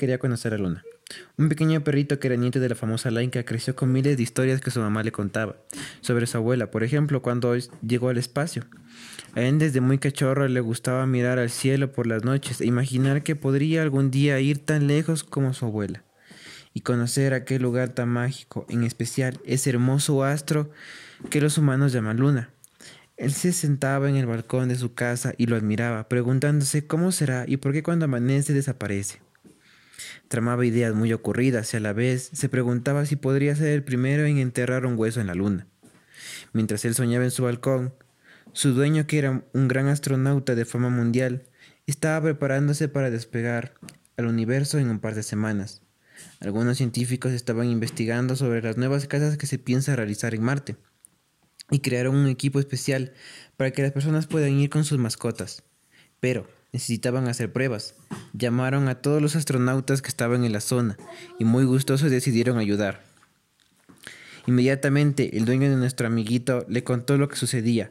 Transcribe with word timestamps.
quería 0.00 0.18
conocer 0.18 0.54
a 0.54 0.58
Luna. 0.58 0.82
Un 1.36 1.50
pequeño 1.50 1.84
perrito 1.84 2.18
que 2.18 2.28
era 2.28 2.36
nieto 2.36 2.58
de 2.58 2.70
la 2.70 2.74
famosa 2.74 3.10
Laika 3.10 3.44
creció 3.44 3.76
con 3.76 3.92
miles 3.92 4.16
de 4.16 4.22
historias 4.22 4.62
que 4.62 4.70
su 4.70 4.80
mamá 4.80 5.02
le 5.02 5.12
contaba. 5.12 5.56
Sobre 6.00 6.26
su 6.26 6.38
abuela, 6.38 6.70
por 6.70 6.84
ejemplo, 6.84 7.20
cuando 7.20 7.54
llegó 7.86 8.08
al 8.08 8.16
espacio. 8.16 8.64
A 9.34 9.42
él 9.42 9.58
desde 9.58 9.82
muy 9.82 9.98
cachorro 9.98 10.48
le 10.48 10.60
gustaba 10.60 11.06
mirar 11.06 11.38
al 11.38 11.50
cielo 11.50 11.92
por 11.92 12.06
las 12.06 12.24
noches 12.24 12.62
e 12.62 12.66
imaginar 12.66 13.22
que 13.22 13.36
podría 13.36 13.82
algún 13.82 14.10
día 14.10 14.40
ir 14.40 14.64
tan 14.64 14.86
lejos 14.86 15.22
como 15.22 15.52
su 15.52 15.66
abuela. 15.66 16.02
Y 16.72 16.80
conocer 16.80 17.34
aquel 17.34 17.62
lugar 17.62 17.90
tan 17.90 18.08
mágico, 18.08 18.64
en 18.70 18.84
especial 18.84 19.38
ese 19.44 19.70
hermoso 19.70 20.24
astro 20.24 20.70
que 21.28 21.42
los 21.42 21.58
humanos 21.58 21.92
llaman 21.92 22.16
luna. 22.16 22.50
Él 23.18 23.32
se 23.34 23.52
sentaba 23.52 24.08
en 24.08 24.16
el 24.16 24.24
balcón 24.24 24.70
de 24.70 24.76
su 24.76 24.94
casa 24.94 25.34
y 25.36 25.44
lo 25.44 25.56
admiraba, 25.56 26.08
preguntándose 26.08 26.86
cómo 26.86 27.12
será 27.12 27.44
y 27.46 27.58
por 27.58 27.72
qué 27.72 27.82
cuando 27.82 28.06
amanece 28.06 28.54
desaparece. 28.54 29.20
Tramaba 30.28 30.64
ideas 30.66 30.94
muy 30.94 31.12
ocurridas 31.12 31.72
y 31.74 31.76
a 31.76 31.80
la 31.80 31.92
vez 31.92 32.30
se 32.32 32.48
preguntaba 32.48 33.06
si 33.06 33.16
podría 33.16 33.56
ser 33.56 33.68
el 33.68 33.84
primero 33.84 34.24
en 34.24 34.38
enterrar 34.38 34.86
un 34.86 34.98
hueso 34.98 35.20
en 35.20 35.26
la 35.26 35.34
luna. 35.34 35.66
Mientras 36.52 36.84
él 36.84 36.94
soñaba 36.94 37.24
en 37.24 37.30
su 37.30 37.44
balcón, 37.44 37.94
su 38.52 38.72
dueño, 38.74 39.06
que 39.06 39.18
era 39.18 39.44
un 39.52 39.68
gran 39.68 39.86
astronauta 39.88 40.54
de 40.54 40.64
fama 40.64 40.90
mundial, 40.90 41.44
estaba 41.86 42.22
preparándose 42.22 42.88
para 42.88 43.10
despegar 43.10 43.74
al 44.16 44.26
universo 44.26 44.78
en 44.78 44.90
un 44.90 45.00
par 45.00 45.14
de 45.14 45.22
semanas. 45.22 45.82
Algunos 46.40 46.76
científicos 46.76 47.32
estaban 47.32 47.66
investigando 47.66 48.36
sobre 48.36 48.62
las 48.62 48.76
nuevas 48.76 49.06
casas 49.06 49.36
que 49.36 49.46
se 49.46 49.58
piensa 49.58 49.96
realizar 49.96 50.34
en 50.34 50.42
Marte 50.42 50.76
y 51.70 51.80
crearon 51.80 52.16
un 52.16 52.28
equipo 52.28 52.58
especial 52.58 53.12
para 53.56 53.70
que 53.70 53.82
las 53.82 53.92
personas 53.92 54.26
puedan 54.26 54.52
ir 54.58 54.70
con 54.70 54.84
sus 54.84 54.98
mascotas. 54.98 55.62
Pero 56.18 56.48
necesitaban 56.72 57.28
hacer 57.28 57.52
pruebas. 57.52 57.94
Llamaron 58.32 58.88
a 58.88 58.96
todos 58.96 59.20
los 59.20 59.36
astronautas 59.36 60.02
que 60.02 60.08
estaban 60.08 60.44
en 60.44 60.52
la 60.52 60.60
zona 60.60 60.96
y 61.38 61.44
muy 61.44 61.64
gustosos 61.64 62.10
decidieron 62.10 62.58
ayudar. 62.58 63.02
Inmediatamente 64.46 65.36
el 65.36 65.44
dueño 65.44 65.70
de 65.70 65.76
nuestro 65.76 66.06
amiguito 66.06 66.64
le 66.68 66.84
contó 66.84 67.18
lo 67.18 67.28
que 67.28 67.36
sucedía. 67.36 67.90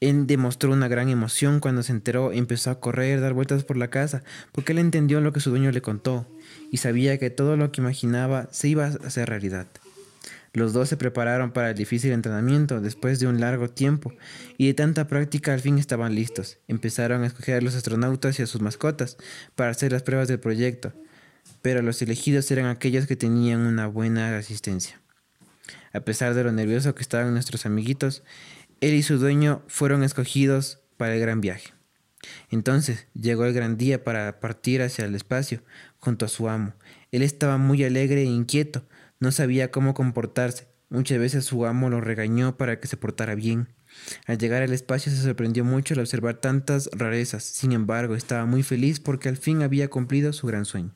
Él 0.00 0.26
demostró 0.26 0.72
una 0.72 0.88
gran 0.88 1.08
emoción 1.08 1.58
cuando 1.58 1.82
se 1.82 1.92
enteró 1.92 2.32
y 2.32 2.38
empezó 2.38 2.70
a 2.70 2.80
correr, 2.80 3.20
dar 3.20 3.32
vueltas 3.32 3.64
por 3.64 3.78
la 3.78 3.88
casa, 3.88 4.22
porque 4.52 4.72
él 4.72 4.78
entendió 4.78 5.22
lo 5.22 5.32
que 5.32 5.40
su 5.40 5.50
dueño 5.50 5.70
le 5.72 5.80
contó 5.80 6.26
y 6.70 6.78
sabía 6.78 7.18
que 7.18 7.30
todo 7.30 7.56
lo 7.56 7.72
que 7.72 7.80
imaginaba 7.80 8.48
se 8.50 8.68
iba 8.68 8.84
a 8.84 8.88
hacer 8.88 9.28
realidad. 9.28 9.68
Los 10.56 10.72
dos 10.72 10.88
se 10.88 10.96
prepararon 10.96 11.52
para 11.52 11.68
el 11.68 11.76
difícil 11.76 12.12
entrenamiento 12.12 12.80
después 12.80 13.20
de 13.20 13.26
un 13.26 13.40
largo 13.40 13.68
tiempo 13.68 14.14
y 14.56 14.68
de 14.68 14.72
tanta 14.72 15.06
práctica 15.06 15.52
al 15.52 15.60
fin 15.60 15.76
estaban 15.76 16.14
listos. 16.14 16.60
Empezaron 16.66 17.22
a 17.22 17.26
escoger 17.26 17.56
a 17.56 17.60
los 17.60 17.74
astronautas 17.74 18.38
y 18.38 18.42
a 18.42 18.46
sus 18.46 18.62
mascotas 18.62 19.18
para 19.54 19.72
hacer 19.72 19.92
las 19.92 20.02
pruebas 20.02 20.28
del 20.28 20.40
proyecto, 20.40 20.94
pero 21.60 21.82
los 21.82 22.00
elegidos 22.00 22.50
eran 22.50 22.64
aquellos 22.68 23.06
que 23.06 23.16
tenían 23.16 23.66
una 23.66 23.86
buena 23.86 24.34
asistencia. 24.34 25.02
A 25.92 26.00
pesar 26.00 26.32
de 26.32 26.44
lo 26.44 26.52
nervioso 26.52 26.94
que 26.94 27.02
estaban 27.02 27.34
nuestros 27.34 27.66
amiguitos, 27.66 28.22
él 28.80 28.94
y 28.94 29.02
su 29.02 29.18
dueño 29.18 29.62
fueron 29.66 30.02
escogidos 30.02 30.80
para 30.96 31.16
el 31.16 31.20
gran 31.20 31.42
viaje. 31.42 31.74
Entonces 32.50 33.08
llegó 33.12 33.44
el 33.44 33.52
gran 33.52 33.76
día 33.76 34.02
para 34.04 34.40
partir 34.40 34.80
hacia 34.80 35.04
el 35.04 35.16
espacio 35.16 35.62
junto 35.98 36.24
a 36.24 36.28
su 36.28 36.48
amo. 36.48 36.72
Él 37.12 37.20
estaba 37.20 37.58
muy 37.58 37.84
alegre 37.84 38.22
e 38.22 38.24
inquieto, 38.24 38.86
no 39.20 39.32
sabía 39.32 39.70
cómo 39.70 39.94
comportarse. 39.94 40.68
Muchas 40.88 41.18
veces 41.18 41.44
su 41.44 41.66
amo 41.66 41.90
lo 41.90 42.00
regañó 42.00 42.56
para 42.56 42.78
que 42.78 42.86
se 42.86 42.96
portara 42.96 43.34
bien. 43.34 43.68
Al 44.26 44.38
llegar 44.38 44.62
al 44.62 44.72
espacio 44.72 45.10
se 45.10 45.20
sorprendió 45.20 45.64
mucho 45.64 45.94
al 45.94 46.00
observar 46.00 46.34
tantas 46.34 46.88
rarezas. 46.92 47.42
Sin 47.42 47.72
embargo, 47.72 48.14
estaba 48.14 48.46
muy 48.46 48.62
feliz 48.62 49.00
porque 49.00 49.28
al 49.28 49.36
fin 49.36 49.62
había 49.62 49.88
cumplido 49.88 50.32
su 50.32 50.46
gran 50.46 50.64
sueño. 50.64 50.94